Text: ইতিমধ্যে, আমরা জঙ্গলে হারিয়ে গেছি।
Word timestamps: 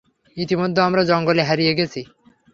ইতিমধ্যে, 0.37 0.79
আমরা 0.81 1.01
জঙ্গলে 1.03 1.41
হারিয়ে 1.43 1.73
গেছি। 1.73 2.01